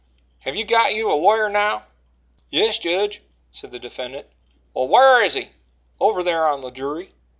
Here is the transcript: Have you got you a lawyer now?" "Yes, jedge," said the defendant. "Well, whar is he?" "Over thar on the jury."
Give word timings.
Have 0.39 0.55
you 0.55 0.65
got 0.65 0.95
you 0.95 1.11
a 1.11 1.13
lawyer 1.13 1.47
now?" 1.47 1.83
"Yes, 2.49 2.79
jedge," 2.79 3.21
said 3.51 3.71
the 3.71 3.77
defendant. 3.77 4.25
"Well, 4.73 4.87
whar 4.87 5.21
is 5.23 5.35
he?" 5.35 5.49
"Over 5.99 6.23
thar 6.23 6.49
on 6.49 6.61
the 6.61 6.71
jury." 6.71 7.11